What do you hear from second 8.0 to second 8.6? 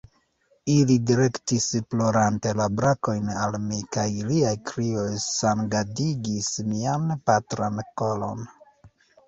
koron.